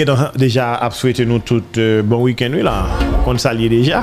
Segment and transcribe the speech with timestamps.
[0.00, 2.76] gen deja ap souwete nou tout euh, bon week-end wè la.
[3.26, 4.00] Kon salye deja.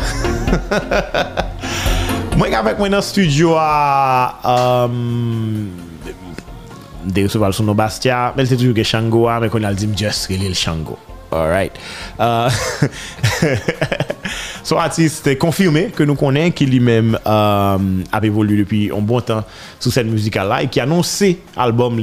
[2.38, 4.86] mwen avèk mwen nan studio a...
[4.86, 5.72] Um,
[7.08, 8.28] de receval sou nou Bastia.
[8.36, 11.00] Mwen se toujou gen Shango a, mwen kon al di mjus relil Shango.
[11.34, 11.76] Alright.
[12.20, 12.48] Uh,
[14.68, 17.78] Son artiste confirmé que nous connaissons, qui lui-même euh,
[18.12, 19.46] a évolué depuis un bon temps
[19.80, 21.98] sur cette musicale-là et qui a annoncé l'album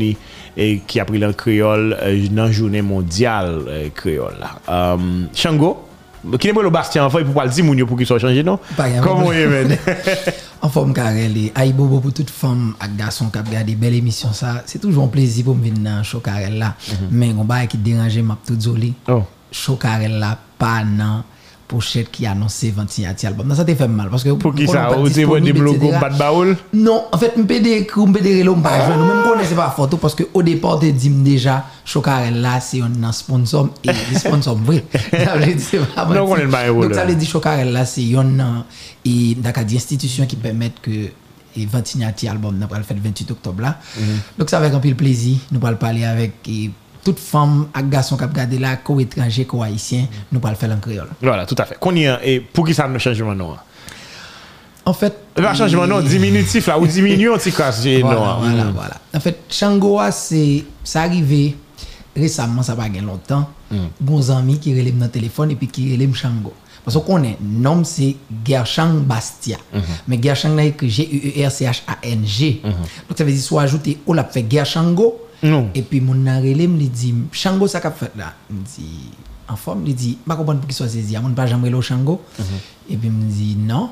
[0.57, 4.39] et qui a pris le créole euh, dans euh, la journée mondiale euh, créole.
[4.41, 4.53] Là.
[4.97, 5.85] Euh, Shango,
[6.41, 8.43] qui n'est pas le Bastien enfin, il ne pas le dire pour qu'il soit changé,
[8.43, 8.59] non
[9.03, 9.33] Comment non.
[9.33, 9.77] est men
[10.63, 14.33] En forme carré, aïe bobo pour toute femme et garçon qui a regardé belle émission,
[14.33, 16.69] ça, c'est toujours un plaisir pour me venir dans le show carré là.
[16.69, 17.09] Mm -hmm.
[17.11, 18.95] Mais on va qui déranger ma tout joli.
[19.07, 19.23] Oh.
[19.53, 21.25] Show carré là, pas non
[21.69, 23.49] pochet ki anonse 21 album.
[23.51, 24.11] Nan sa te fèm mal.
[24.11, 26.55] Pou ki sa, ou te vwen di blogo bat baoul?
[26.77, 29.03] Non, an fèt, m pe de kou, m pe de relo m pa jwen.
[29.03, 32.59] M konen se pa foto, paske o depan te di m deja show karel la,
[32.65, 34.79] se yon nan sponsor, e di sponsor m vwe.
[35.11, 37.01] Sa vle di se pa Non konen ba e wou la.
[37.01, 38.63] Sa vle di show karel la, se yon nan,
[39.05, 41.11] e daka di institisyon ki pèmèt ke
[41.55, 43.77] 21 album nan pral fèt 28 oktob la.
[44.39, 44.83] Dok sa vek an
[47.05, 49.45] pil plezi, nou pral pale avèk tout femme ak gason kap gade la, ko etranje,
[49.47, 51.09] ko haisyen, nou pal fè lan kreol.
[51.21, 51.79] Voilà, tout à fait.
[51.79, 52.17] Konye,
[52.53, 53.57] pou ki sa nou chanjman nou?
[54.85, 55.17] En fèt...
[55.41, 58.09] La chanjman nou, diminutif la, ou ti kwa se nou?
[58.09, 59.01] Voilà, voilà, voilà.
[59.15, 61.55] En fèt, Changoa, sa arrive,
[62.17, 63.47] resamman, sa pa gen lontan,
[64.01, 66.53] bon zami ki relem nan telefon, epi ki relem Chango.
[66.85, 69.57] Paso konen, nom se Gershang Bastia.
[70.07, 72.61] Men Gershang na e ke G-E-E-R-C-H-A-N-G.
[72.65, 75.15] Donc sa vezi sou ajoute, ou la pe Gershango,
[75.77, 78.31] E pi moun nan relem li di, Shango sa kap fet la?
[78.49, 78.89] Li di,
[79.53, 81.73] an form, li di, bako bon pou ki so se zi, a moun pa jamre
[81.73, 82.21] lo Shango?
[82.89, 83.91] E pi moun di, nan.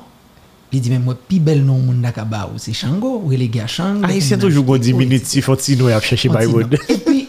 [0.73, 3.51] Li di men mwen pi bel nou moun da kaba ou se Shango, ou ele
[3.53, 4.09] gya Shango.
[4.09, 6.79] A, yi se toujou gwo diminutif, oti nou ap chèche baywood.
[6.89, 7.27] E pi,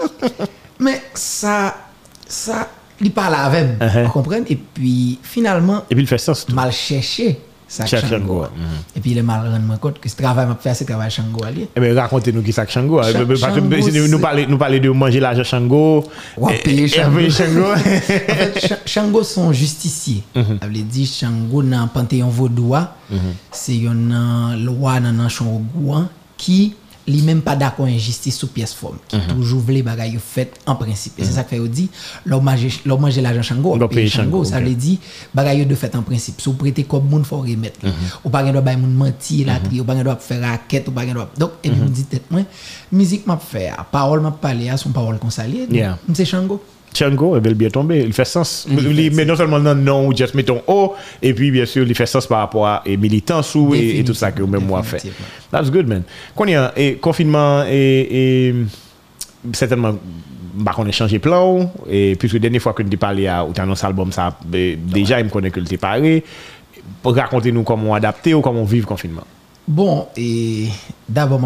[0.84, 1.58] men sa,
[2.24, 2.64] sa,
[3.04, 4.48] li pala avèm, a kompren?
[4.48, 4.94] E pi,
[5.28, 5.84] finalman,
[6.56, 7.34] mal chèche.
[7.74, 8.44] Sak Chango.
[8.94, 11.42] E pi le mal ren mwen kote ki se travay mwen fè se travay Chango
[11.46, 11.66] a li.
[11.74, 13.02] E men rakonte nou ki sak Chango.
[13.02, 16.04] Nou pale de manje la jan Chango.
[16.94, 17.70] Chango.
[18.86, 20.22] Chango son justisye.
[20.62, 22.86] Avle di Chango nan Pantheon Vaudoua.
[23.54, 26.08] Se yon nan lwa nan nan Chango Gouan.
[27.04, 28.96] Li menm pa dako injistis sou piyes fòm.
[29.12, 31.18] Ki toujou vle bagay yo fèt an prinsip.
[31.20, 31.90] Se sa k fè yo di,
[32.32, 33.74] lò manje la jan Chango.
[33.92, 34.44] Peye Chango.
[34.48, 34.96] Sa vle di,
[35.36, 36.40] bagay yo de fèt an prinsip.
[36.44, 37.82] Sou prete kob moun fò remet.
[38.22, 39.82] Ou pa gen do bay moun manti la tri.
[39.84, 40.88] Ou pa gen do ap fè raket.
[40.88, 41.36] Ou pa gen do ap...
[41.40, 42.48] Dok, e moun di tèt mwen,
[42.96, 43.84] mizik map fè a.
[43.84, 45.68] Parol map pale a, son parol konsalye.
[46.08, 46.62] Mse Chango.
[46.94, 47.98] Chango, e bel biye tombe.
[47.98, 48.66] Il fè sens.
[48.70, 50.94] Men non nan non ou just meton o.
[51.20, 54.42] E pi, bien sûr, li fè sens par rapport a militans ou et tout ke
[54.44, 55.02] ou men mwa fè.
[55.52, 56.04] That's good, man.
[56.38, 58.66] Konye, konfinman e
[59.52, 59.98] certainman
[60.54, 63.54] bakon e chanje plan ou e pwiswe denye fwa ke nou te pale a ou
[63.54, 66.20] te anons album sa, deja im konen ke l te pare.
[67.04, 69.26] Po rakonte nou komon adapte ou komon vive konfinman.
[69.66, 70.68] Bon, e
[71.08, 71.40] d'abord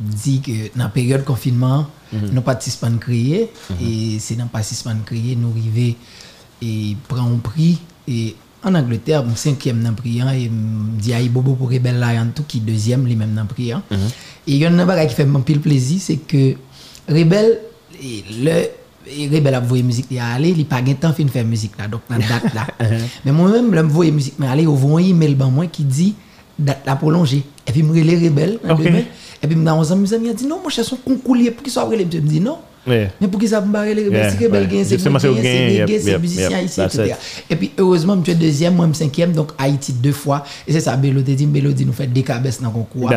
[0.00, 1.86] mwen komanse pa e di ke nan peryode konfinman
[2.32, 5.96] nou patispan kriye e se nan patispan kriye nou rive
[6.60, 7.78] e pran ou pri
[8.08, 11.96] e an Angleterre, mwen 5e nan priyan e m di a yi bobo pou rebel
[12.00, 15.24] la yon tou ki 2e li men nan priyan e yon nan bagay ki fè
[15.24, 16.56] mwen pil plezi se ke
[17.08, 17.56] rebel
[18.44, 18.56] le
[19.30, 21.88] rebel ap voye mouzik li a ale li pa gen tan fin fè mouzik la
[21.88, 22.66] dok nan dat la
[23.24, 26.12] men mwen mwen mwen voye mouzik men ale ou voye email ban mwen ki di
[26.58, 29.06] dat la prolonje e pi mwen le rebel e
[29.48, 31.72] pi mwen nan wazan mwen zami a di non mwen chason konkou liye pou ki
[31.72, 32.66] so apre le mwen di non.
[32.86, 35.86] Men pou ki sa mwen bare le rebel si rebel gen se mwen gen se
[35.90, 36.80] gen se mouzisyen isi
[37.50, 40.44] et puis heureusement mwen chwe deuxième mwen mwen cinquième donc Haiti deux fois.
[40.66, 43.08] Et c'est ça Belody di Belody nou fè dekabès nan konkou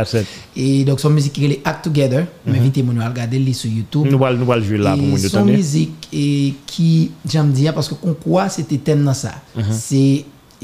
[0.56, 2.28] et donc son mouzik ki rele Act Together.
[2.46, 4.12] Moun wale gade li sou YouTube.
[4.12, 6.92] Nou wale jwe la pou moun de son mouzik ki
[7.24, 7.96] jam diya parce que
[8.50, 9.32] se te tem nan sa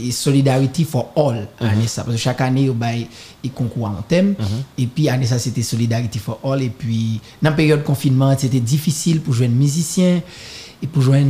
[0.08, 1.48] se Solidarity for All
[1.88, 3.08] sa, parce que chak ane yo bay
[3.44, 4.36] yi konkou an tem,
[4.78, 9.22] et puis ane sa c'était Solidarity for All, et puis nan periode konfinman, c'était difficile
[9.26, 10.22] pou jwen mizisyen,
[10.80, 11.28] et pou jwen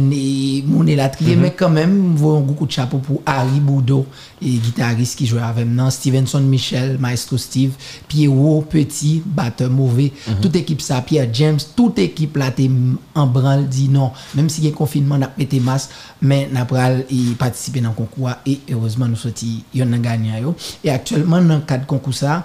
[0.69, 4.05] moun elatriye, men quand même voyon goukou de chapeau pou Harry Boudou
[4.39, 7.73] gitarist ki jwe avem nan Stevenson Michel, Maestro Steve
[8.07, 10.13] Pierrot, Petit, Batter, Mauvais
[10.43, 12.69] tout ekip sa, Pierre James tout ekip la te
[13.17, 15.89] embran di non menm si gen konfinman nap mette mas
[16.21, 20.57] men nap pral yi patisipe nan konkoua e heurezman nou soti yon nan ganyan yo.
[20.85, 22.43] E aktuelman nan kad konkousa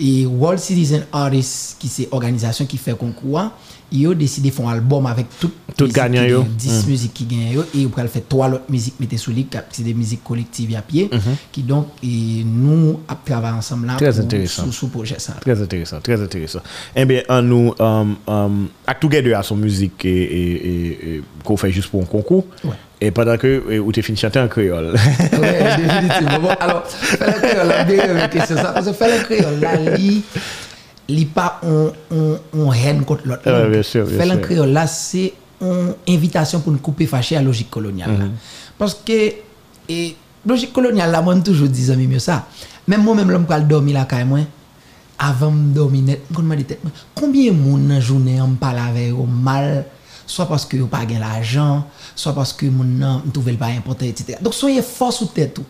[0.00, 3.50] Et World Citizen Artists, qui c'est organisation qui fait concours,
[3.90, 6.44] ils ont décidé de faire un album avec tout Tout gagnant yo.
[6.58, 9.46] 10 musiques qui gagnent yo, et ils ont fait trois autres musiques mettez sous lit,
[9.70, 11.08] c'est des musiques collectives à pied,
[11.52, 14.64] qui donc, et nous, à travailler ensemble là, Très pour- intéressant.
[14.64, 15.34] sous, sous projet ça.
[15.40, 16.60] Très intéressant, très intéressant.
[16.96, 20.86] Eh bien, en nous, um, um, Act Together a son musique et, et,
[21.16, 22.44] et- qu'on fait juste pour un concours.
[22.64, 22.72] Ouais.
[23.00, 24.92] Et pendant que ou t'es fini de chanter en créole.
[25.40, 26.40] Ouais, définitivement.
[26.40, 30.22] Bon, alors, faire le créole, euh, question ça, parce que faire le créole, là, li,
[31.08, 33.42] li pas on, on, on haine contre l'autre.
[33.44, 34.40] Bien Faire sûr.
[34.40, 38.10] créole, là, c'est une invitation pour nous couper fâché à logique coloniale.
[38.10, 38.18] Mhm.
[38.18, 38.24] là.
[38.78, 39.32] Parce que,
[39.88, 40.16] et,
[40.46, 42.46] logique coloniale, là, moi, je toujours dis, amis, mieux ça.
[42.86, 44.46] Même moi-même, l'homme qui dormi là, quand même,
[45.18, 46.22] avant de dormir net,
[47.14, 49.84] combien de monde dans la journée, on parle avec eux mal,
[50.28, 51.84] soit parce que vous pas gain l'argent,
[52.14, 54.38] soit parce que mon ne trouve pas important, etc.
[54.40, 55.64] Donc, soyez fort sous tête tout.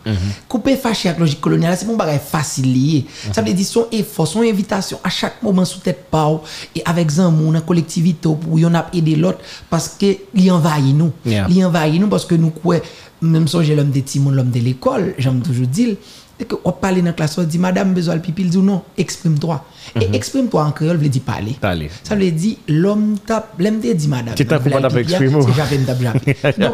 [0.47, 3.05] Couper fâché avec logique coloniale, c'est mon bagage facile lié.
[3.31, 6.43] Ça veut dire, son effort, son invitation à chaque moment sous tête pao,
[6.75, 9.39] et avec un monde, collectivité, pour yon a aider l'autre,
[9.69, 11.11] parce que il envahit nous.
[11.25, 11.47] Yeah.
[11.49, 12.75] Il envahit nous parce que nous, quoi,
[13.21, 15.95] même si j'ai l'homme des timons, l'homme de l'école, j'aime toujours dire,
[16.39, 18.57] et que on parle dans la classe, on dit, madame, besoin de pipi, il dit
[18.59, 19.65] non, exprime-toi.
[19.99, 21.57] Et exprime-toi en créole, veut dire parler.
[21.59, 21.89] Parler.
[22.03, 24.35] Ça veut dire, l'homme tape, l'homme dit madame.
[24.35, 25.33] Tu comprends le avec exprime.
[25.33, 25.49] Donc,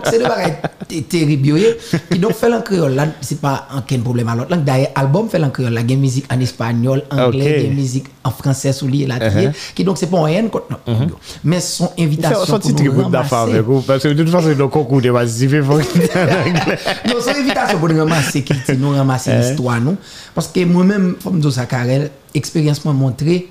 [0.05, 0.53] c'est le bagage
[1.09, 1.59] terrible.
[2.11, 4.63] Et donc, faire en créole, là, c'est pas aucun problème à l'autre langue.
[4.63, 7.63] D'ailleurs, album fait en créole, là, il y a musique en espagnol, anglais, Ok.
[7.63, 9.19] il y a musique en français, sous lui, là,
[9.75, 11.15] qui donc, c'est pas rien contre langue, yo.
[11.43, 13.53] Mais son invitation Son nous truc d'affaires ramasser.
[13.53, 13.81] avec vous.
[13.81, 15.11] Parce que de toute façon, le concours de qu'il
[17.07, 19.95] non, une invitation pour nous ramasser qui nous ramasser l'histoire, nous.
[20.33, 23.47] Parce que moi-même, comme ça, Karel, expérience m'a montré,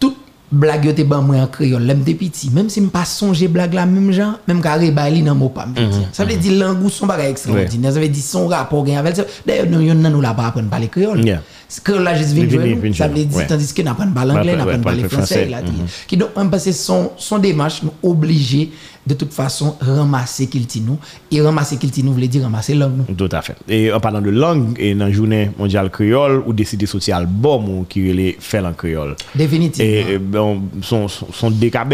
[0.00, 0.16] toute
[0.50, 3.74] blague te ban moi en créole, l'aime de petit, même si je pas songer blague
[3.74, 5.66] la même genre, même carré baili dans mot pas.
[6.12, 9.24] Ça veut dire langue son bagage extraordinaire, ça veut dire son rapport avec ça.
[9.46, 11.40] D'ailleurs, nous yon nan nous la pas apprendre parler créole.
[11.68, 12.92] C'est créole là juste vient.
[12.92, 15.46] Ça veut dire tandis que n'a pas parler anglais, Ouais, n'a ouais, pas parler français,
[15.48, 15.72] il a dit.
[16.06, 18.70] Qui donc parce que son son démarche nous obligé
[19.06, 20.98] de toute façon ramasser qu'il dit nous
[21.30, 23.14] et ramasser qu'il dit nous veut dire ramasser langue nous.
[23.14, 23.56] Tout à fait.
[23.68, 27.16] Et en parlant de langue, et dans la journée mondiale créole, ou décidé de sortir
[27.16, 29.16] album ou qui les fait en créole?
[29.34, 30.08] Définitivement.
[30.08, 31.52] Et, bon, son, son,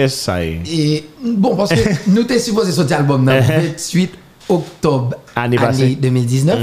[0.09, 0.61] ça est.
[0.67, 1.05] Et
[1.37, 4.13] bon, parce que nous t'es supposé sortir album dans le 28
[4.49, 5.97] octobre Année passée.
[6.01, 6.59] 2019.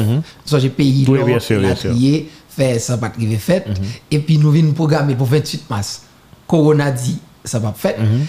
[0.45, 1.91] Soit j'ai payé Oui, bien sûr, la bien sûr.
[2.59, 3.97] fè, sa pat rive fèt, mm -hmm.
[4.19, 6.01] epi nou vin programme pou 28 mas,
[6.47, 8.25] korona di, sa pat fèt, mm -hmm.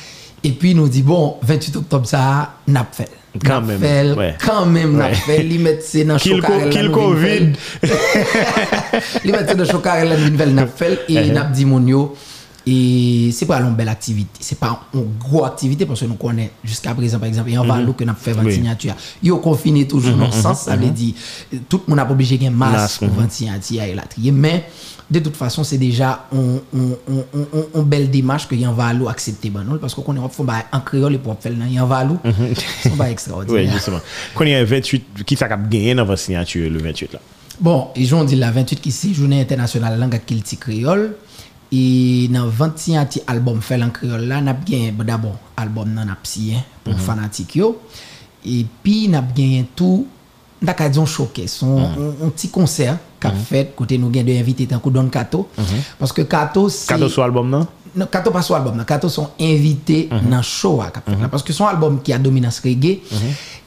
[0.50, 2.22] epi nou di bon, 28 oktob sa,
[2.66, 3.18] nap fèt.
[3.38, 8.00] Kan men, kan men nap fèl, li met se nan chokare lan nou vin fèl.
[9.24, 11.86] Li met se nan chokare lan nou vin fèl nap fèl, e nap di moun
[11.88, 12.16] yo,
[12.66, 14.30] et c'est pas une belle activité.
[14.40, 17.56] C'est pas une grosse activité parce que nous connaissons jusqu'à présent par exemple il y
[17.56, 18.52] a un valou que nous fait 20 Oui.
[18.54, 21.14] signatures yo confiné toujours dans le sens ça veut dire
[21.68, 24.30] tout le monde n'a pas obligé de Masque, masque pour 20 signatures et la trier.
[24.32, 24.64] Mais
[25.10, 30.16] de toute façon c'est déjà une belle démarche que Yann Valou accepté ben parce qu'on
[30.16, 30.42] on fait
[30.72, 32.18] en créole et pour faire Yann Valou.
[32.82, 34.00] C'est pas Oui, extraordinaire justement.
[34.34, 37.12] Quand il y a un 28, qui ça a gagné dans votre signature le 28
[37.14, 37.18] là?
[37.60, 41.16] Bon, et j'en dis la 28 qui c'est journée internationale langue kilti créole
[41.72, 46.18] et dans 21 ti album fait en créole là n'a bien d'abord album nan ap
[46.26, 46.52] si
[46.84, 47.80] pour fanatique yo.
[48.44, 50.06] Et puis n'a bien tout
[50.62, 54.32] n'a dire un showcase son un, un petit concert qu'a fait côté nous gain de
[54.32, 55.48] invité tant que Don Kato.
[55.98, 58.84] Parce que Kato c'est Cadeau sur album, non non, Kato pas son album.
[58.86, 62.18] Kato sont invités dans le show à Cap- là, parce que son album qui a
[62.18, 63.00] dominance reggae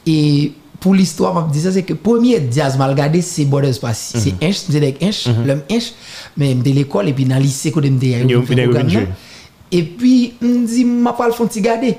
[0.06, 3.78] et pour l'histoire, je me disais, c'est que le premier jazz mal regardé, c'est Borders
[3.80, 4.14] Pass.
[4.14, 4.22] Mm -hmm.
[4.22, 5.46] C'est Inch, je avec Inch, mm -hmm.
[5.46, 5.92] l'homme Inch,
[6.36, 9.06] mais de l'école, et puis dans le lycée, quand je me
[9.72, 11.94] Et puis, je me dis, je ne vais pas le garder.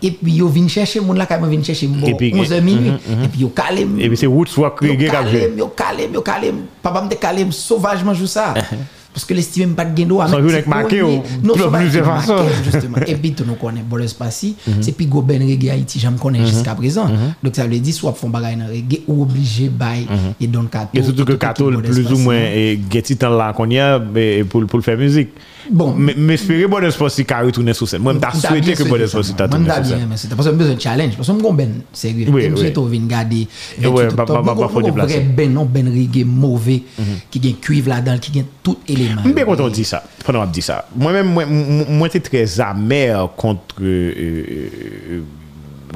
[0.00, 2.88] Et puis, ils viennent chercher, mon là, quand ils viennent chercher, bon, 11h minuit.
[2.88, 3.50] Et puis, ils mhm, mhm.
[3.50, 4.00] calment.
[4.00, 6.60] Et puis, c'est Woods, Walk, Ils calment, ils calment, ils calment.
[6.82, 8.54] Papa me calme sauvagement, je ça.
[9.12, 10.08] Parce que l'estime pas de gain.
[10.28, 12.44] Sans avec marqué ou non, plusieurs marqué, façons.
[12.64, 12.98] justement.
[13.06, 16.74] Et puis nous connaît Boles Passy, c'est puis go ben reggae Haïti, j'aime connais jusqu'à
[16.74, 17.08] présent.
[17.42, 20.06] Donc ça veut dire soit font bagaille dans reggae ou obligé bail
[20.40, 20.90] et don Kato.
[20.94, 24.00] Et surtout que Kato, plus ou moins, et Getty là qu'on y a
[24.48, 25.30] pour, pour faire musique.
[25.70, 28.02] Bon, mais espérer bon espoir si carré tourner sur scène.
[28.02, 30.06] Moi, je t'ai souhaité que bon espoir si t'as tourné sur scène.
[30.06, 31.16] Moi, c'est parce que besoin de challenge.
[31.16, 32.26] Parce que je ben sérieux.
[32.30, 32.72] Oui, oui.
[32.74, 33.48] Je viens garder.
[33.82, 35.20] Oui, pas pour déplacer.
[35.20, 37.04] Ben, non, ben reggae mauvais mhm.
[37.30, 39.22] qui gagne cuivre là-dedans, qui gagne tout élément.
[39.24, 43.76] Mais quand on dit ça, pendant on dit ça, moi-même, moi, j'étais très amer contre
[43.80, 45.20] euh, euh,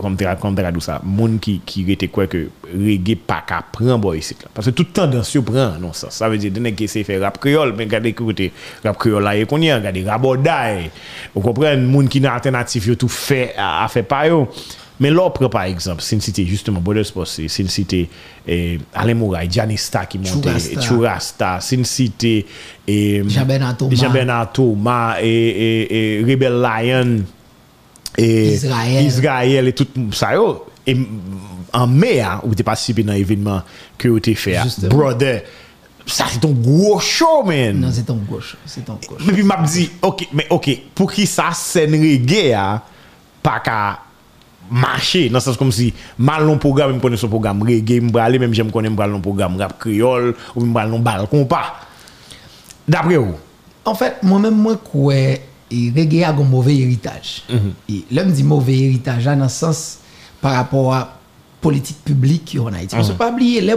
[0.01, 0.37] comme tu as
[0.81, 4.71] ça, monde qui qui était quoi que reggae pas qu'à prendre boy ici parce que
[4.73, 6.11] toute tendance prend non ça.
[6.11, 8.53] Ça veut dire donner qui c'est faire rap créole mais regardez écoutez
[8.85, 10.91] rap créole là et qu'on y a regardez rabodai.
[11.35, 14.49] Vous comprenez monde qui n'a alternative yo tout fait à faire pas yo.
[15.01, 18.09] Mais l'opre, par exemple, c'est une cité, justement, Border Sports, c'est une cité,
[18.47, 22.47] eh, Alain Mouraï, Janista qui montait, Churasta, c'est une cité,
[22.87, 27.25] eh, Jean-Bernard Thomas, et, et, et, et Rebel Lion.
[28.19, 30.67] Israel, et tout sa yo,
[31.73, 32.13] en me,
[32.45, 33.65] ou te pasipe nan evinman
[34.01, 34.59] ke ou te fe,
[34.93, 35.43] Brother,
[36.05, 37.81] sa se ton gwo show, men.
[37.85, 39.27] Nan, se ton gwo show, se ton gwo show.
[39.27, 42.67] Men pi map di, ok, men ok, pou ki sa sen reggae a,
[43.43, 43.79] pa ka
[44.73, 45.91] mache, nan sens kom si,
[46.21, 49.15] mal non program, m konen son program reggae, m brale, men jem konen m brale
[49.15, 51.65] non program rap kriol, ou m brale non bal kompa.
[52.85, 53.39] Dapre ou?
[53.89, 54.79] En fèt, mwen men mwen
[55.73, 57.41] kwe, reggae a gon mouve eritaj.
[57.89, 60.03] Lè m di mouve eritaj, an nan sens,
[60.43, 61.03] par rapport a
[61.63, 62.97] politik publik yo an Haiti.
[62.99, 63.77] Mwen se pa bliye, le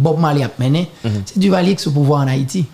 [0.00, 2.64] Bob Marley ap mene, se Duvalier ki sou pouvo an Haiti.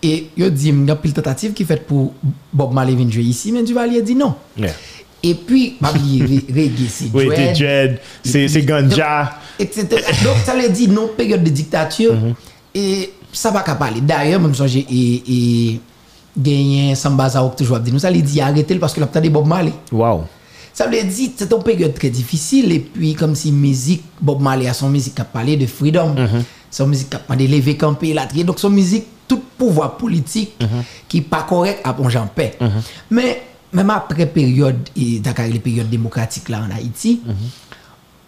[0.00, 2.14] E yo di, mga pil tentatif ki fet pou
[2.56, 4.32] Bob Marley vin jwe isi, men Duvalier di non.
[4.56, 9.12] E pi, pa bliye, reggae, se Dread, se Ganja,
[9.60, 10.00] etc.
[10.22, 12.16] Donk sa le di, non peryode de diktatur,
[12.72, 12.86] e
[13.36, 14.00] sa pa ka pale.
[14.00, 15.76] Darye, mwen msonje, e
[16.36, 18.02] genyen Sambaza Ouk toujwa ap di, nou.
[18.02, 19.72] Sa le di, arete l paske l ap tade Bob Marley.
[19.92, 20.24] Waw.
[20.76, 24.68] Ça veut dire c'est une période très difficile et puis comme si musique Bob Marley
[24.68, 26.14] a son musique qui a parlé de freedom,
[26.70, 30.52] son musique qui a parlé de lever camper la donc son musique tout pouvoir politique
[31.08, 32.58] qui n'est pas correct à bon en paix.
[33.10, 37.22] Mais même après période et Dakar les périodes démocratiques là en Haïti,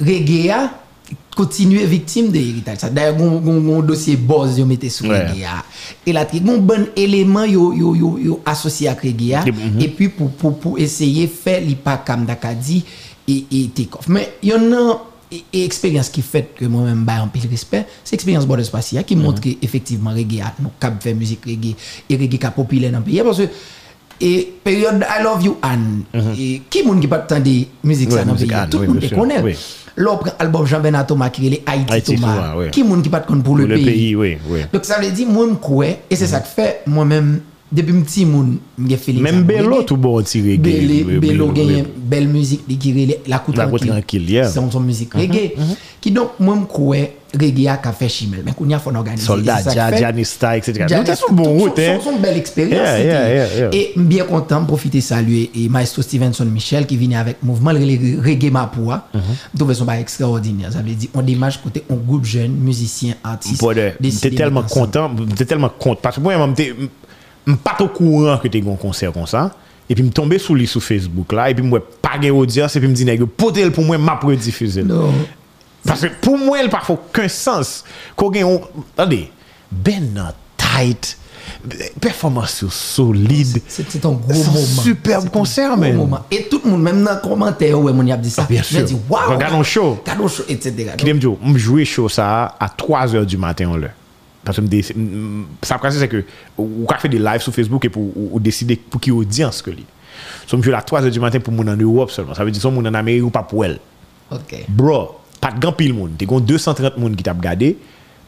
[0.00, 0.70] reggae
[1.12, 2.78] a continué victime de héritage.
[2.92, 5.64] D'ailleurs, mon dossier boss, yo mette sur reggae a.
[6.06, 9.34] Et là, il y a un bon élément yo, yo, yo, yo associé à reggae
[9.34, 9.44] a.
[9.80, 12.84] Et puis, pour, pour, pour essayer de faire l'ipa comme Dakadi
[13.26, 14.08] et, et take off.
[14.08, 17.48] Mais il y en a et, expérience qui fait que moi-même bah un peu de
[17.48, 21.74] respect c'est expérience Border Spacia qui montre que effectivement reggae nous cap faire musique reggae
[22.08, 23.48] et reggae cap populaire dans le pays parce que
[24.20, 26.04] et période I love you Anne
[26.38, 29.56] et qui monde qui pas de musique ça dans le pays tout le monde connaît
[29.98, 32.70] l'opre album Jean Benato Makirele Haïti, Haïti Thomas, Thomas ouais.
[32.70, 33.84] qui moun qui pas de pour le, le pays.
[33.84, 34.60] pays oui, oui.
[34.72, 36.30] Donc ça veut dire moun coué et c'est mm -hmm.
[36.30, 37.40] ça que fait moi-même
[37.70, 39.22] depuis petit moun j'ai Félix.
[39.22, 44.48] Même Bello tout bon tiré Bello Bello gagne belle musique qui la coute tranquille.
[44.50, 45.76] C'est une musique uh-huh, reggae uh-huh.
[46.00, 49.26] qui donc moi coué crois reggae a fait chimel mais qu'on y a faut organiser
[49.26, 49.62] soldat
[49.96, 52.88] Janista etc c'est une bonne route c'est une belle expérience
[53.72, 59.08] et bien content profiter saluer et maestro Stevenson Michel qui vient avec mouvement reggae Mapua
[59.54, 60.72] donc son pas extraordinaire.
[60.72, 63.64] Ça veut dire on démarche côté un groupe jeune musicien artiste
[64.00, 66.00] j'étais tellement content j'étais tellement content.
[66.02, 66.74] Parce que moi je
[67.56, 69.52] pas au courant que tu as un concert comme ça.
[69.88, 71.50] Et puis, je tombé sous lui sur Facebook là.
[71.50, 72.76] Et puis, je pas de audience.
[72.76, 74.84] Et puis, je me dis, potel pour moi, m'a rediffuser.
[75.86, 77.84] Parce que pour moi, elle n'a aucun sens.
[78.16, 78.58] Qu'on gagne,
[78.96, 79.30] attendez,
[79.70, 81.18] ben non, tight.
[82.00, 83.62] Performance solide.
[83.66, 84.82] C'était un gros moment.
[84.82, 86.06] Superbe concert, même.
[86.30, 88.42] Et tout le monde, même dans les commentaires, où on a dit ça.
[88.44, 88.84] Ah, bien sûr.
[88.84, 89.30] dit, waouh.
[89.30, 89.98] Regardons show.
[90.02, 90.92] Regardons show, etc.
[90.96, 93.80] Qui me dit, je jouais show ça à 3 h du matin, on
[94.44, 96.24] Parce que ça me c'est que,
[96.58, 99.86] on a fait des lives sur Facebook et pour décider pour qui audience que lui.
[100.46, 102.34] So, je joue à 3 h du matin pour mon en Europe seulement.
[102.34, 103.78] Ça veut dire, son mon en Amérique ou pas pour elle.
[104.30, 104.64] Ok.
[104.68, 105.18] Bro.
[105.40, 106.12] pas de grand pile monde.
[106.20, 107.76] Il y a 230 monde qui t'a regardé.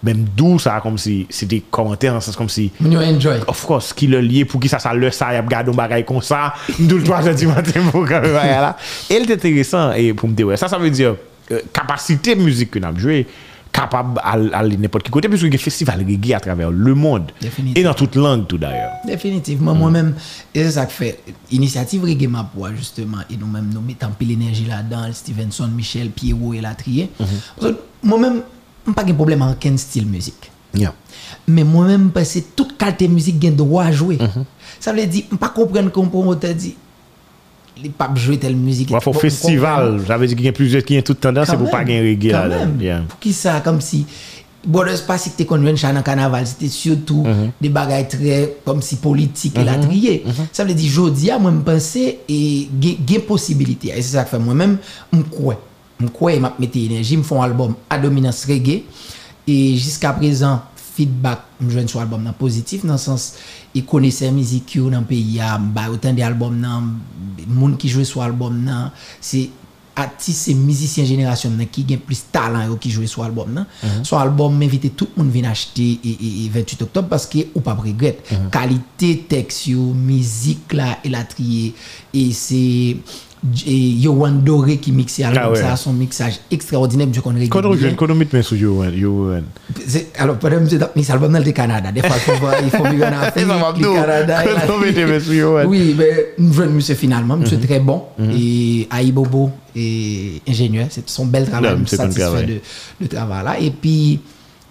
[0.02, 2.72] Même d'où ça, comme si c'était commentaire, en sens comme si.
[2.80, 3.40] You enjoy.
[3.46, 5.74] Of course, qui le lié pour qui ça, ça le ça, il a regardé un
[5.74, 6.54] bagage comme ça.
[6.78, 8.76] D'où le 3 du matin pour là.
[9.10, 11.16] Et c'est intéressant et pour me dire, ça, ça veut dire
[11.52, 13.26] euh, capacité musique que nous avons joué.
[13.72, 16.94] Capable à, n'importe quel côté, puisque il y a des festivals reggae à travers le
[16.94, 17.32] monde.
[17.74, 18.92] Et dans toute langue, tout d'ailleurs.
[19.06, 19.74] Définitivement.
[19.74, 20.14] Moi-même,
[20.54, 21.20] et c'est ça que fait.
[21.50, 26.60] Initiative Reggae Mapua, justement, et nous-mêmes, nous mettons pile l'énergie là-dedans, Stevenson, Michel, Pierrot et
[26.60, 27.10] Latrier.
[28.02, 28.42] Moi-même,
[28.84, 30.50] je n'ai pas de problème avec quel style musique.
[31.46, 34.18] Mais moi-même, parce que toute qualité de musique, j'ai droit à jouer.
[34.78, 36.74] Ça veut dire, je ne pas comprendre qu'on peut dire
[37.82, 38.90] les pas jouer telle musique.
[38.90, 41.70] Il faut festival, veut dire qu'il y a plusieurs qui ont toute tendance, c'est pour
[41.70, 43.02] pas gagner reggae là.
[43.08, 44.06] Pour qui ça, comme si.
[44.66, 47.24] Bon, c'est pas si tu connu dans le carnaval, c'était surtout
[47.60, 50.24] des bagages très comme si politiques et la trier.
[50.52, 52.68] Ça veut dire, à moi, je pense et il
[53.10, 53.88] y a possibilité.
[53.88, 54.76] Et c'est ça que fait moi-même,
[55.12, 55.60] je crois.
[55.98, 58.82] Je crois et je mets énergie, je fais un album à dominance reggae.
[59.46, 60.62] Et jusqu'à présent,
[61.00, 63.32] feedback mjwen sou albom nan pozitif nan sens
[63.76, 66.92] i konese mizik yo nan peyi ya ba otan de albom nan
[67.48, 68.90] moun ki jwe sou albom nan
[69.20, 69.48] se
[70.00, 73.66] atis se mizisyen jenerasyon nan ki gen plus talan yo ki jwe sou albom nan
[73.66, 74.04] mm -hmm.
[74.04, 77.74] sou albom m'invite tout moun vin achete e, e, e 28 oktob paske ou pa
[77.74, 78.50] pregret mm -hmm.
[78.50, 81.72] kalite teks yo mizik la elatriye
[82.12, 82.96] e se
[83.66, 85.58] Yowan Doré qui mixait Ah ouais.
[85.60, 88.82] ça, son mixage extraordinaire, je connais Quand on joue, quand on met main sur you,
[89.86, 92.84] C'est- Alors, que je mix album dans le Canada, des fois, il faut il faut
[92.84, 94.44] vivre en Afrique, le Canada.
[94.44, 97.64] et Quand on met main sur you, Oui, mais nous jouons monsieur finalement, monsieur Mhm.
[97.66, 98.02] très bon.
[98.30, 102.60] Et Aïbobo et ingénieur, c'est son bel travail, nous c'est bon satisfait de,
[103.00, 103.58] de travail là.
[103.60, 104.20] Et puis,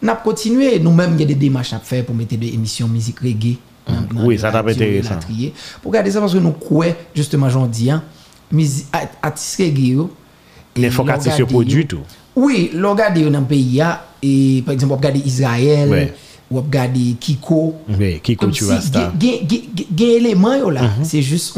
[0.03, 2.88] on a continué, nous-mêmes, il y a des démarches à faire pour mettre des émissions
[2.88, 3.57] musique reggae.
[4.13, 5.15] dans Oui, ça t'a et intéressant.
[5.81, 8.03] Pour regarder ça, parce que nous croyons, justement, j'en dis, hein,
[8.51, 10.10] musique- art- artistes reggae, yo,
[10.75, 12.00] et qu'artiste yo regarde produit tout.
[12.36, 16.13] Oui, l'on regarde dans le pays, hein, et par exemple, on regarde Israël, Ouais.
[16.50, 17.75] ou on regarde Kiko.
[18.00, 18.63] Oui, Kiko tu
[19.20, 21.53] gen- gen- gen élément yo là, c'est juste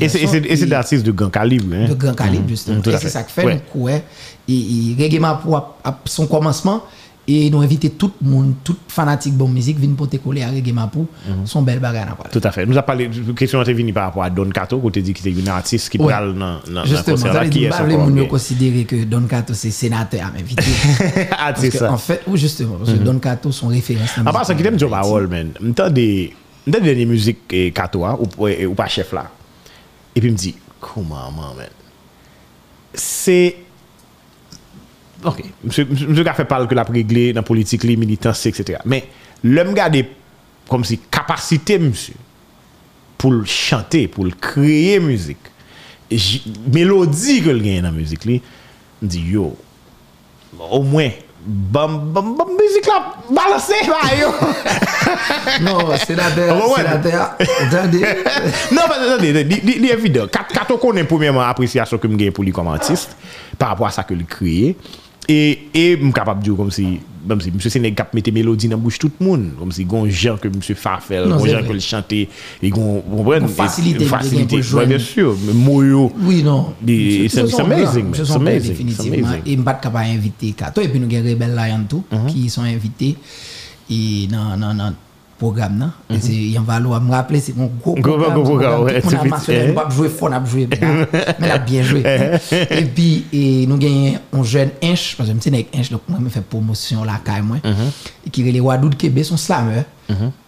[0.00, 1.74] Et c'est- et c'est et c'est d'artistes de grand calibre.
[1.74, 1.88] hein.
[1.88, 2.78] de grand calibre, justement.
[2.78, 3.60] à Et c'est ça que fait, Ouais.
[3.72, 4.02] couer.
[4.48, 6.82] Et, et Reggae Mapou a, a son commencement,
[7.28, 10.48] et nous inviter tout le monde, tout fanatique de musique, viennent pour te coller à
[10.50, 11.06] Reggae Mapou,
[11.44, 12.00] son bel parler.
[12.32, 12.66] Tout à fait.
[12.66, 15.12] Nous avons parlé, la question est venue par rapport à Don Cato, où tu dis
[15.14, 16.08] qu'il était un artiste qui Ouais.
[16.12, 18.26] parle dans dans- dans le Justement, ça veut dire premier.
[18.28, 20.62] considérer que Don Cato c'est sénateur à m'inviter.
[21.30, 21.92] Ah, Parce c'est que, ça.
[21.92, 24.10] en fait, ou justement, parce que Don Cato son référence.
[24.16, 24.90] dans la À part ça, musique qui t'aime en Joe.
[24.90, 25.50] Parole, man?
[25.60, 26.32] M'entend des,
[26.66, 29.30] dernières musiques eh, Cato, hein, ou, ou, ou pas chef là.
[30.16, 31.66] Et puis me dit, comment, man?
[32.94, 33.56] C'est.
[35.28, 38.82] ok, msè ka fè pal ke la pregle nan politik li, militansi, etc.
[38.88, 39.06] Men,
[39.46, 40.04] lèm gade
[40.70, 42.14] kom si kapasite msè
[43.20, 45.50] pou l chante, pou l kreye müzik,
[46.74, 48.40] melodi ke l gen nan müzik li,
[49.02, 49.52] mdi yo,
[50.62, 51.14] au mwen,
[51.44, 54.30] Bam, bam, bam, müzik la balanse ba yo.
[55.62, 57.36] Non, se la der, se la der
[57.70, 58.00] Dande
[58.70, 62.70] Non, pa dande, li evidant Kato konen premièman apresyasyon ke m gen pou li kom
[62.70, 63.16] artist
[63.58, 64.76] Par apwa sa ke li kriye
[65.30, 69.20] E, e m kapap diyo kom si, msè Seneg kap mette melodi nan bouche tout
[69.22, 72.70] moun, kom si gon jan ke msè Fafel, non, gon jan ke l chante, e
[72.74, 79.04] gon, gon fasilite, e fasilite, bien sûr, mouyo, oui non, it's amazing, it's amazing, it's
[79.06, 79.46] amazing.
[79.46, 82.42] E m bat kap a invite kato, e pi nou gen Rebel Lion tou, ki
[82.42, 82.50] mhm.
[82.50, 83.14] son invite,
[83.86, 84.02] e
[84.32, 84.98] nan, nan, nan,
[85.42, 85.90] programme, là.
[86.16, 88.32] Et c'est Yann Valo, me rappeler, c'est mon gros programme.
[88.34, 88.82] gros programme, programme.
[88.84, 89.72] ouais, On c'est a marché, eh.
[89.72, 91.06] pas joué fort, on a joué bien.
[91.40, 92.02] Mais a bien joué.
[92.70, 96.02] Et puis, et nous avons un jeune Inch, parce que je suis avec Inch, donc
[96.08, 97.56] moi, je fais promotion là, quand moi.
[98.26, 99.82] Et qui est les Wadou de Québec, son slammer.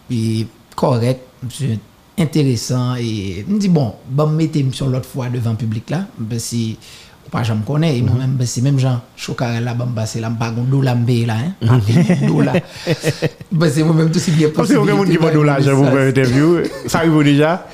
[0.09, 1.77] Et correct, monsieur
[2.17, 2.95] intéressant.
[2.95, 6.05] Et je me dis, bon, bon, mettez sur l'autre fois devant le public là.
[6.17, 7.04] Ben, si, ou
[7.35, 8.01] pas, je me connais.
[8.01, 11.79] Moi-même, ben, c'est même Jean Chocarel là, ben, c'est là, pas dollar là, hein.
[12.27, 12.55] Dollar.
[13.51, 15.75] Ben, c'est moi-même tout si bien Comme si vous avez un monde qui va l'argent
[15.75, 17.67] pour faire une intervio, ça arrive déjà?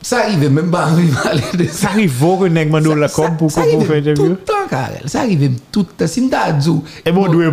[0.00, 0.90] Ça arrive même pas
[1.54, 1.88] de ça.
[1.88, 4.28] Arrive vous que nèg mando la com pour arrive faire tout interview.
[4.28, 5.02] le temps, Karel.
[5.06, 6.06] Ça arrive tout le temps.
[6.06, 6.36] Si je t'ai
[7.04, 7.46] Et bon, doué.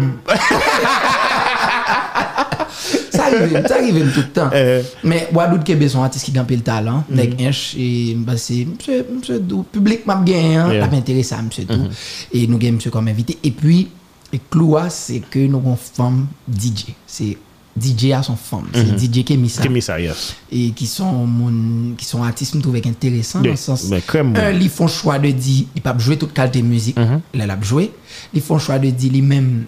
[3.16, 4.50] ça arrive, ça arrive tout le temps.
[4.54, 4.82] Eh.
[5.04, 8.66] Mais Wadou de Québec sont artistes qui ont le talent, avec Inch, et bah, c'est
[8.66, 10.86] monsieur, Dou, public m'a bien, Yeah.
[10.88, 11.68] pas m'intéressé à monsieur Mhm.
[11.70, 11.90] tout.
[12.34, 13.38] Et nous avons monsieur comme invité.
[13.44, 13.88] Et puis,
[14.34, 16.88] le cloua, c'est que nous avons une femme DJ.
[17.06, 17.38] C'est
[17.78, 18.68] DJ à son femme.
[18.74, 19.62] C'est DJ Kemisa.
[19.62, 20.34] Qui mis ça, yes.
[20.52, 23.54] Et qui sont, mon, qui sont artistes, nous trouvons intéressants dans Yeah.
[23.54, 23.92] le sens.
[23.92, 27.20] Un, ils font choix de dire, ils peuvent jouer toute qualité de musique, Mhm.
[27.34, 27.92] là, ils jouer.
[28.34, 29.66] Ils font choix de dire, lui-même,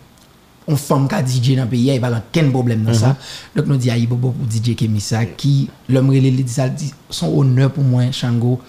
[0.67, 2.93] on femme qui a DJ dans le pays, il n'y a pas aucun problème dans
[2.93, 3.09] ça.
[3.09, 3.15] Mhm.
[3.55, 6.69] Donc, nous disons, il pour DJ Kemisa, qui, l'homme, il dit ça,
[7.09, 8.59] son honneur pour moi, Shango,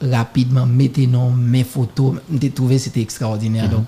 [0.00, 3.68] rapidement, mettez nos mes photos, j'ai trouvé c'était extraordinaire.
[3.68, 3.84] Donc,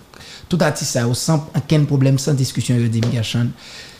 [0.49, 3.01] tout artiste, ça, sans aucun problème, sans discussion, je dis,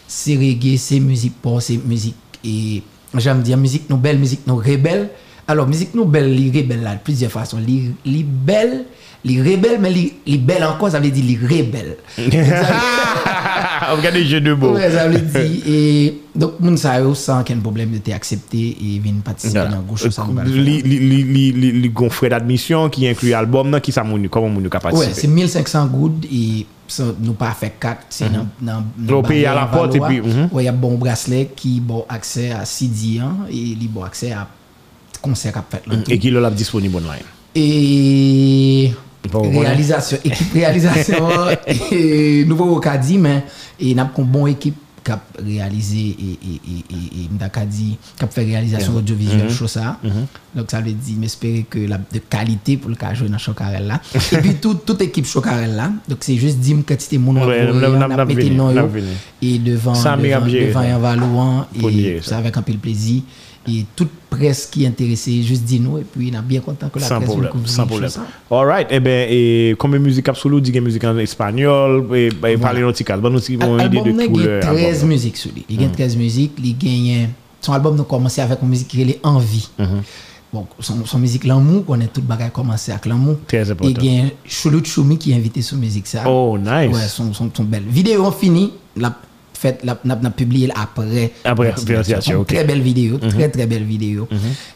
[0.07, 2.83] c'est reggae, c'est musique pop, c'est musique, et
[3.15, 5.11] j'aime dire, musique, nous belle, musique, nous rebelle.
[5.49, 7.59] Alors, musique nous belle, li rebelle là, de plusieurs façons.
[7.59, 8.85] Li, li belle,
[9.25, 11.97] li rebelle, mais li, li belle encore, ça veut dire li rebelle.
[13.97, 14.75] Regardez le jeu de mots.
[14.75, 15.63] Ouais, ça veut dire.
[15.67, 20.09] Et donc, moun sa yo sans qu'un problème de accepté et vin participer dans gauche
[20.09, 24.03] ça li, li, li, li, li, li gonfré d'admission qui inclut album, nan, qui ça
[24.03, 25.13] moun, comment moun ka participer?
[25.13, 28.49] Ouais, c'est 1500 gouttes et ça nous pas fait 4, c'est mhm.
[28.61, 30.21] dans nan, nan, à la porte et puis.
[30.21, 30.49] Mhm.
[30.51, 34.33] Ouais, il y a bon bracelet qui bon accès à CD et li bon accès
[34.33, 34.49] à
[35.27, 35.97] concert qu'a fait là.
[36.09, 37.25] Et qui l'a disponible online.
[37.55, 38.93] Et
[39.33, 41.29] réalisation, équipe réalisation,
[41.91, 43.45] et nouveau Kadi, mais
[43.79, 48.27] et n'a pas une bonne équipe qui a réalisé et, et, et, Kadi, qui a
[48.27, 49.99] fait réalisation audiovisuelle, chose ça.
[50.55, 53.87] Donc ça veut dire, m'espérer que la de qualité pour le cas jouer dans Chocarel
[53.87, 54.01] là.
[54.33, 55.93] et puis tout, toute équipe Chocarel là.
[56.09, 57.51] Donc c'est juste dire quantité mon on
[59.43, 62.31] et devant devant, devant Valouan et ça.
[62.31, 63.23] ça avec un peu de plaisir.
[63.69, 66.89] Et toute presse qui est intéressée, juste dis nous et puis on a bien content
[66.89, 68.11] que la Sans presse problème, couvrir sans problème.
[68.11, 68.57] chose, ça.
[68.57, 73.17] Alright, eh ben, et comme musique absolue, dit musique en espagnol, et, et parler cas,
[73.17, 74.61] bon, aussi, bon, Al- idée de couleur.
[74.63, 75.09] 13 album.
[75.09, 75.13] Mm.
[75.13, 75.65] musiques sur lui.
[75.69, 77.29] Il y a 13 musiques, il gagne
[77.61, 79.69] son album nous commencé avec une musique qui est Envie.
[79.79, 79.87] Mm-hmm.
[80.53, 83.37] bon, son, son musique l'amour, qu'on est tout bagage commencé avec l'amour.
[83.49, 84.01] Très important.
[84.01, 86.23] Et il y a Choulout Choumi qui est invité sur musique ça.
[86.29, 86.95] Oh, nice.
[86.95, 87.85] Ouais, son, son, son belle.
[87.89, 89.17] Vidéo finie, la
[89.57, 91.33] fait, la, n'a, n'a publié après.
[91.45, 91.75] Après.
[92.47, 94.29] Très belle vidéo, très très belle vidéo.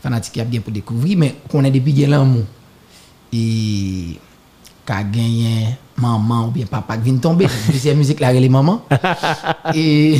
[0.02, 2.44] Fanatique qui a bien pour découvrir, mais qu'on est depuis l'amour.
[3.32, 4.18] Et
[4.84, 7.46] qu'a gagné maman ou bien papa qui vient tomber.
[7.72, 8.82] C'est la musique là, les mamans.
[9.74, 10.18] Et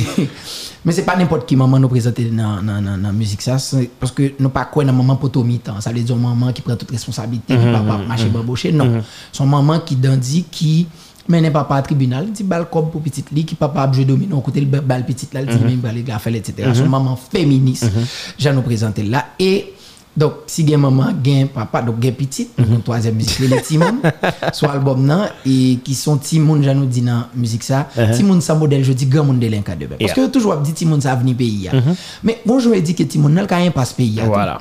[0.83, 3.57] mais c'est pas n'importe qui maman nous présenter dans dans dans dans musique ça
[3.99, 6.75] parce que nous pas quoi dans maman poto mi-temps ça veut dire maman qui prend
[6.75, 10.87] toute responsabilité qui papa marcher bamboucher non son maman qui dandit qui
[11.27, 14.63] Menen papa a tribunal, di bal kob pou pitit li, ki papa abje dominon kote
[14.63, 16.71] l bal pitit la, li di men bali gafel, etc.
[16.77, 18.09] Son maman feminist, mhm.
[18.41, 19.27] jan nou prezante la.
[19.37, 19.77] E,
[20.17, 23.77] dok, si gen maman, gen papa, dok gen pitit, nou toazen mizik li, le ti
[23.81, 24.01] moun,
[24.49, 28.25] sou albom nan, e ki son ti moun jan nou di nan mizik sa, ti
[28.25, 30.01] moun sa model, je di gen moun delenka debe.
[30.01, 31.85] Paske toujwa ap di ti moun sa avni peyi ya.
[32.25, 34.29] Men, bonjou e di ke ti moun nel ka yon pas peyi ya.
[34.31, 34.59] Voilà.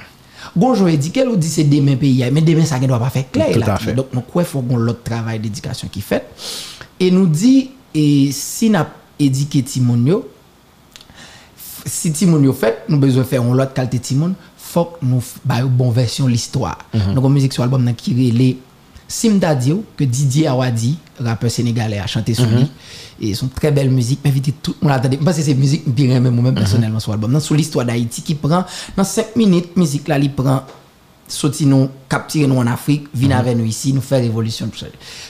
[0.56, 3.58] Gonjon éduqué, on dit c'est demain pays, mais demain ça ne doit pas faire clair.
[3.58, 3.78] Là.
[3.92, 6.26] Donc, nous quoi faut qu'on l'autre travail d'éducation qui fait.
[6.98, 10.28] Et nous dit, et si n'a éduqué Timonio,
[11.84, 15.92] si Timonio fait, nous besoin faire un autre qualité Timon, faut que nous une bonne
[15.92, 16.78] version de l'histoire.
[17.14, 18.58] Donc, la musique sur l'album, nous qui les
[19.10, 22.70] Simda Dio que Didier Awadi, rappeur sénégalais a chanté sur lui.
[23.20, 26.20] Et son très belle musique m'invite tout le monde attendez parce que c'est musique bien
[26.20, 27.32] même moi-même personnellement sur l'album.
[27.32, 28.64] Dans sur l'histoire d'Haïti qui prend
[28.96, 30.62] dans 5 minutes musique là il prend
[31.26, 34.70] sorti nous capturer nous en Afrique venir avec nous ici nous faire révolution.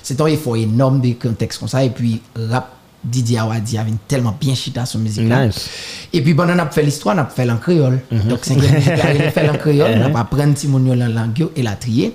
[0.03, 1.83] C'est un effort énorme de contexte comme ça.
[1.83, 5.25] Et puis rap Didier Awadi avait tellement bien chita sur musique.
[5.25, 5.71] Nice.
[6.13, 8.01] Et puis pendant qu'on a fait l'histoire, on a fait en créole.
[8.29, 11.09] Donc cinquième musique là, il a fait en créole, on a appris petit mon la
[11.09, 12.15] langue et la trier.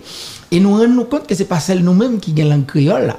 [0.51, 3.17] Et nous rendons compte que c'est pas celle nous-mêmes qui gagne langue créole là.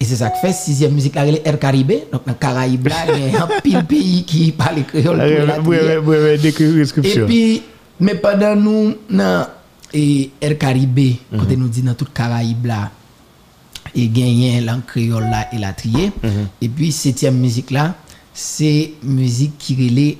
[0.00, 2.04] Et c'est ça que fait sixième musique là, elle est Air Caribé.
[2.12, 5.16] Donc dans Caraïbes là, il y a un pile pays qui parle créole.
[5.16, 7.62] la Oui, oui, oui, Et puis,
[8.00, 9.46] mais pendant nous, dans
[9.92, 12.90] Air Caribé, côté nous dit dans toute Caraïbes là,
[13.94, 16.12] et gagné langue créole là et la trier.
[16.60, 17.94] Et puis, septième musique là,
[18.32, 20.18] c'est musique qui relait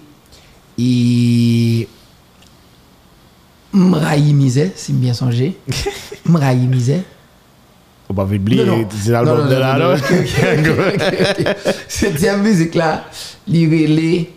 [0.78, 1.88] et
[3.72, 5.56] Mraï Misé, si bien songé.
[6.24, 7.02] Mraï Misé.
[8.06, 9.54] Faut pas oublier, c'est l'album de
[9.94, 11.56] ok, ok.
[11.88, 13.04] Septième musique là,
[13.48, 14.30] il relait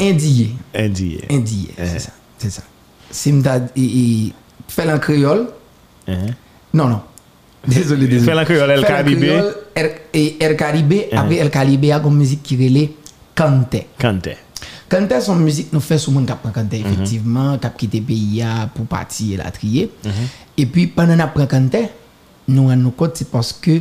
[0.00, 0.48] Indien.
[0.74, 1.18] Indien.
[1.30, 2.12] Indien, c'est ça.
[2.38, 2.62] C'est ça.
[3.10, 3.60] Simda,
[4.72, 5.48] fait en créole.
[6.08, 6.26] Hein?
[6.74, 7.00] Non, non.
[7.66, 8.32] Désolé, désolé.
[8.32, 9.28] Fait en créole, El Caribé.
[9.74, 12.92] El- Et El Caribé, après El Caribé, il y a une musique qui relait
[13.34, 13.76] Kante.
[13.98, 14.28] Kante.
[14.88, 18.04] Kante, son musique nous fait sur monde qui apprend Kante, effectivement, qui a quitté le
[18.06, 19.90] pays pour partir et la trier.
[20.58, 21.76] Et puis, pendant qu'on apprend Kante,
[22.48, 23.80] nous rendons compte, c'est parce que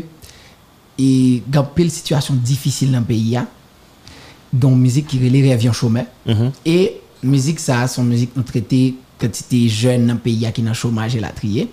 [0.98, 3.46] il y a une situation difficile dans le pays, ya,
[4.54, 6.06] dont musique qui relait Rêvion Chômeur.
[6.66, 11.16] Et musique, ça, son musique nous traiter kantite jen nan peyi a ki nan chomaj
[11.18, 11.68] e la triye.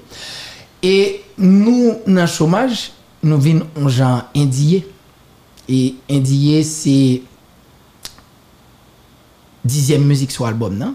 [0.84, 0.94] E
[1.40, 2.88] nou nan chomaj,
[3.24, 4.84] nou vin an jan indiye.
[5.68, 6.96] E indiye se
[9.64, 10.94] dizyem müzik sou albom nan.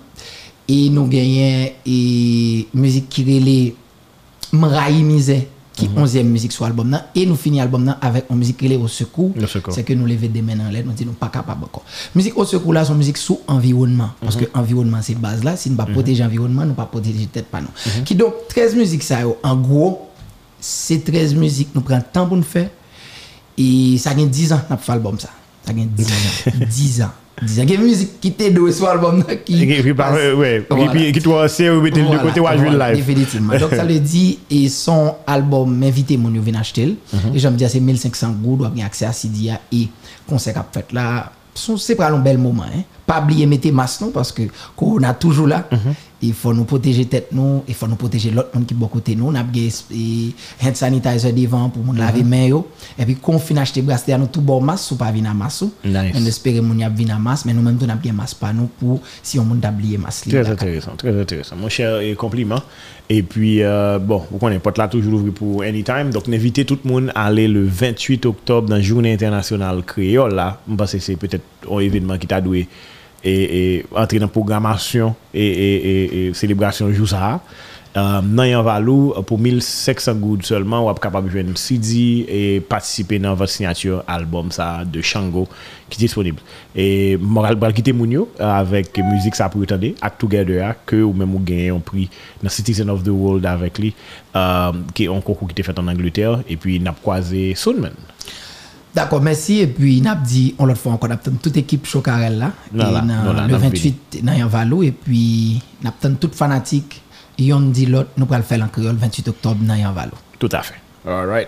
[0.69, 1.97] E nou genyen e
[2.73, 3.73] müzik kirele
[4.53, 5.43] Mrayi Mize.
[5.73, 6.05] qui mm -hmm.
[6.05, 9.31] 11e musique sur l'album et nous finissons l'album avec une musique qui est au secours.
[9.69, 11.83] C'est que nous lever des mains dans l'air nous disons pas capable encore.
[12.15, 14.11] Musique au secours là c'est musique sous environnement.
[14.21, 14.51] Parce que mhm.
[14.61, 15.55] environnement c'est base là.
[15.57, 15.93] Si nous pas mhm.
[15.93, 17.67] protéger l'environnement nous pas protéger tête pas nous.
[17.85, 18.03] Mhm.
[18.03, 20.09] Qui donc 13 musiques ça en gros
[20.59, 22.69] c'est 13 musiques nous prenons le temps pour nous faire.
[23.57, 25.29] Et ça gagne 10 ans n'a pas fait l'album ça.
[25.65, 26.51] Ça gagne 10 ans.
[26.69, 27.11] 10 ans.
[27.45, 30.85] Disant que musique qui t'aide au soir album qui et puis passe, ouais voilà.
[30.85, 32.95] et puis qui toi c'est ou mettre de côté ou à jouer live.
[32.95, 33.53] définitivement.
[33.57, 37.35] Donc ça le dit et son album m'inviter mon yo venir acheter mm -hmm.
[37.35, 39.87] et j'aime dire ah, c'est 1500 goud ou bien accès à Sidia et
[40.27, 41.31] concert qu'a fait là.
[41.55, 42.81] C'est pas un bel moment hein.
[43.05, 44.43] Pas oublier mettre masque non parce que
[44.75, 45.59] corona toujours là.
[45.71, 45.93] Mm -hmm.
[46.25, 48.87] Il faut nous protéger tête nous, il faut nous protéger l'autre monde qui est bon
[48.87, 49.27] côté nous.
[49.27, 49.43] On a
[49.93, 50.31] et
[50.65, 51.99] hand sanitizer devant pour nous Mhm.
[51.99, 52.65] laver main yo.
[52.97, 55.33] Et puis, qu'on finit acheter bracelet nous tout bon masque, ou pas venir.
[55.33, 55.65] Nice.
[56.15, 58.53] On espère mon y a venir masque, mais nous même, on a bien masque pas
[58.53, 60.29] nous pour si on monde oublier masque.
[60.29, 61.55] Très intéressant, très intéressant.
[61.57, 62.61] Mon cher compliment.
[63.09, 66.09] Et puis, euh, bon, vous connaissez, porte là toujours ouvert pour anytime.
[66.11, 70.33] Donc, n'invitez tout le monde à aller le 28 octobre dans la Journée internationale créole.
[70.35, 72.67] Là, je pense que c'est peut-être un événement qui t'a doué
[73.23, 77.41] et, entrer dans la programmation et, et, célébration jour ça.
[77.95, 83.35] Euh, dans yon valou, pour 1500 gouttes seulement, de jouer un CD et participer dans
[83.35, 85.47] votre signature album ça de Shango
[85.91, 86.39] qui est disponible.
[86.75, 91.13] Et moral bral quitter Mounio avec musique ça pour entendre Act Together hein, que ou
[91.13, 92.09] même ou gagner un prix
[92.41, 93.93] dans Citizen of the World avec lui
[94.35, 97.93] euh, qui est un concours qui était fait en Angleterre et puis n'a croisé Soundman.
[98.95, 99.59] D'accord, merci.
[99.59, 102.99] Et puis, on a dit, on l'a fait encore, on toute équipe Chocarel là, voilà,
[102.99, 107.01] et voilà, le 28 dans et puis, on a toute fanatique,
[107.37, 109.73] et on dit l'autre, nous allons le faire en créole le 28 octobre dans
[110.37, 110.75] Tout à fait.
[111.07, 111.47] All right.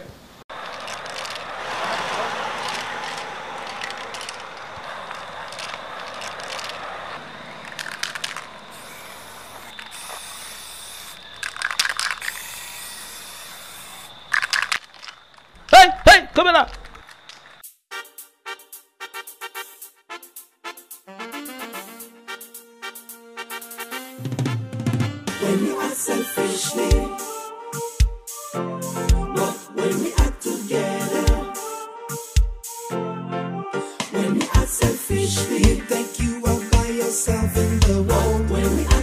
[37.15, 38.94] yourself in the world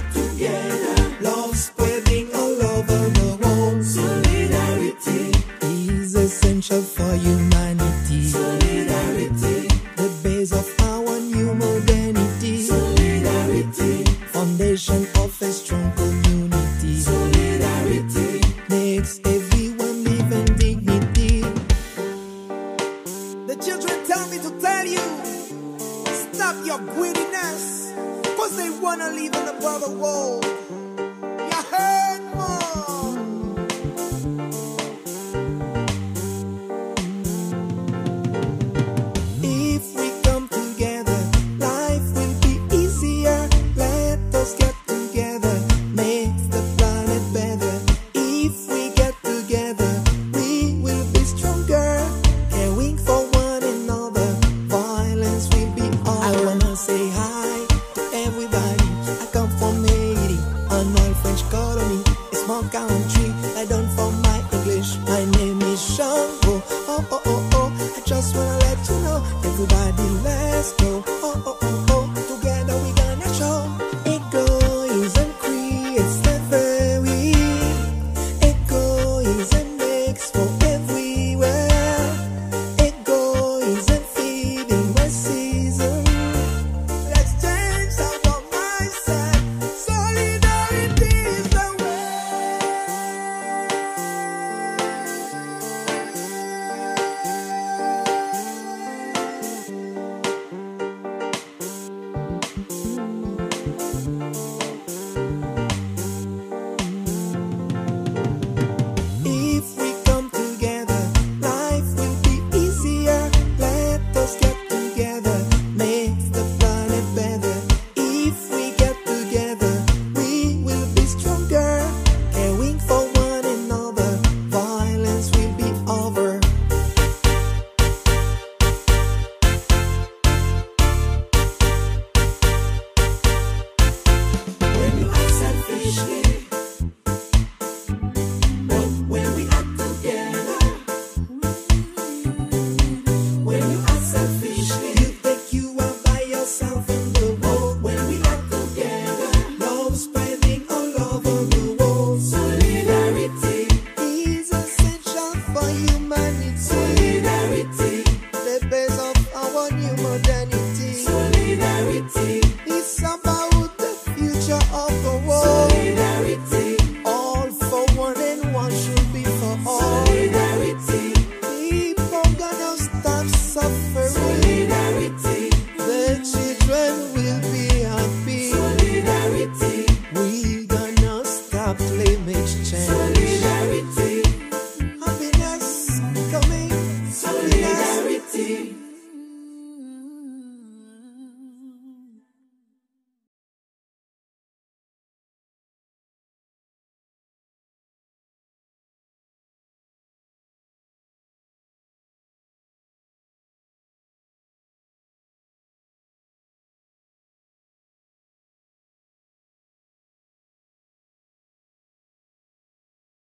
[160.19, 160.52] good